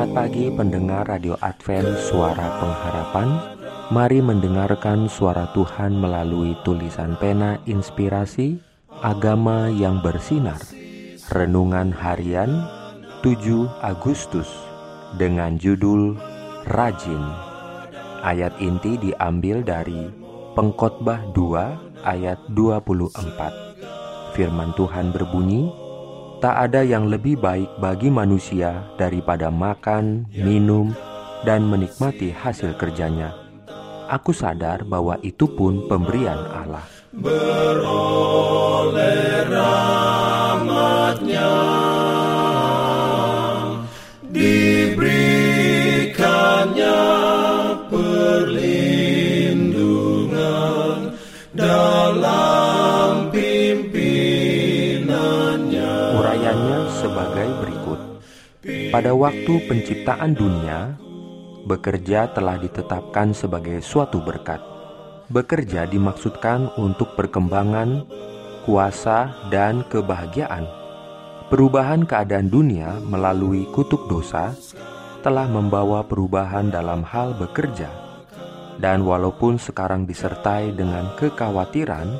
[0.00, 3.28] Selamat pagi pendengar Radio Advent Suara Pengharapan.
[3.92, 8.56] Mari mendengarkan suara Tuhan melalui tulisan pena inspirasi
[9.04, 10.56] Agama yang bersinar.
[11.36, 12.64] Renungan harian
[13.20, 14.48] 7 Agustus
[15.20, 16.16] Dengan judul
[16.72, 17.20] Rajin.
[18.24, 20.08] Ayat inti diambil dari
[20.56, 25.68] Pengkhotbah 2 ayat 24 Firman Tuhan berbunyi
[26.40, 30.88] Tak ada yang lebih baik bagi manusia daripada makan, minum,
[31.44, 33.36] dan menikmati hasil kerjanya.
[34.08, 36.88] Aku sadar bahwa itu pun pemberian Allah.
[37.12, 38.00] Beroleh
[51.50, 52.49] Dalam
[58.90, 60.98] Pada waktu penciptaan dunia,
[61.62, 64.58] bekerja telah ditetapkan sebagai suatu berkat.
[65.30, 68.02] Bekerja dimaksudkan untuk perkembangan,
[68.66, 70.66] kuasa, dan kebahagiaan.
[71.54, 74.58] Perubahan keadaan dunia melalui kutuk dosa
[75.22, 77.94] telah membawa perubahan dalam hal bekerja.
[78.82, 82.10] Dan walaupun sekarang disertai dengan kekhawatiran,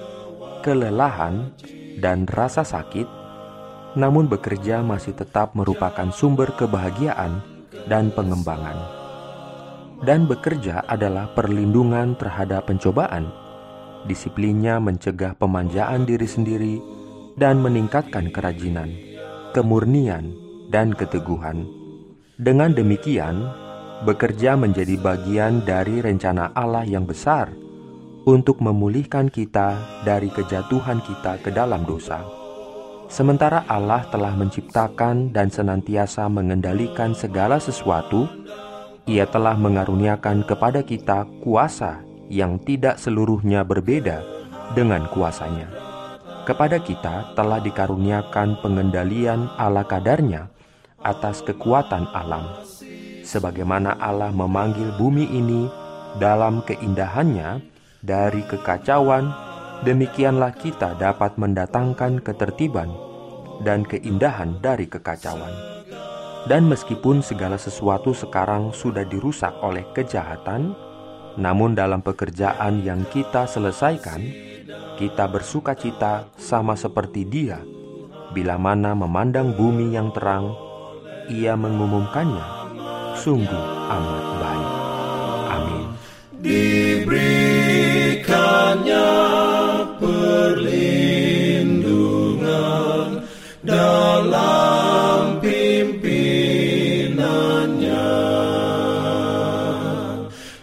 [0.63, 1.51] kelelahan,
[1.99, 3.20] dan rasa sakit,
[3.99, 7.43] namun bekerja masih tetap merupakan sumber kebahagiaan
[7.91, 8.79] dan pengembangan.
[10.01, 13.29] Dan bekerja adalah perlindungan terhadap pencobaan.
[14.09, 16.77] Disiplinnya mencegah pemanjaan diri sendiri
[17.37, 18.89] dan meningkatkan kerajinan,
[19.53, 20.33] kemurnian,
[20.73, 21.69] dan keteguhan.
[22.41, 23.45] Dengan demikian,
[24.09, 27.53] bekerja menjadi bagian dari rencana Allah yang besar
[28.25, 29.77] untuk memulihkan kita
[30.09, 32.25] dari kejatuhan kita ke dalam dosa.
[33.11, 38.31] Sementara Allah telah menciptakan dan senantiasa mengendalikan segala sesuatu,
[39.11, 44.23] Ia telah mengaruniakan kepada kita kuasa yang tidak seluruhnya berbeda
[44.79, 45.67] dengan kuasanya.
[46.47, 50.47] Kepada kita telah dikaruniakan pengendalian ala kadarnya
[51.03, 52.63] atas kekuatan alam.
[53.27, 55.67] Sebagaimana Allah memanggil bumi ini
[56.23, 57.59] dalam keindahannya
[58.07, 59.50] dari kekacauan
[59.87, 62.91] demikianlah kita dapat mendatangkan ketertiban
[63.65, 65.53] dan keindahan dari kekacauan.
[66.49, 70.73] Dan meskipun segala sesuatu sekarang sudah dirusak oleh kejahatan,
[71.37, 74.25] namun dalam pekerjaan yang kita selesaikan,
[74.97, 77.61] kita bersuka cita sama seperti Dia.
[78.33, 80.57] Bila mana memandang bumi yang terang,
[81.29, 82.47] Ia mengumumkannya,
[83.21, 84.60] sungguh amat baik.
[94.01, 98.09] Dalam pimpinannya.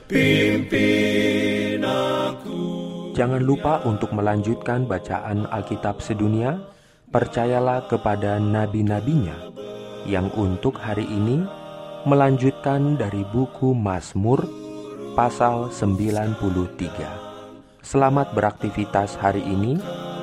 [0.10, 2.66] Pimpin aku.
[3.14, 6.58] Jangan lupa untuk melanjutkan bacaan Alkitab sedunia.
[7.08, 9.48] Percayalah kepada nabi-nabinya
[10.04, 11.40] yang untuk hari ini
[12.04, 14.44] melanjutkan dari buku Mazmur
[15.16, 16.36] pasal 93.
[17.80, 19.80] Selamat beraktivitas hari ini.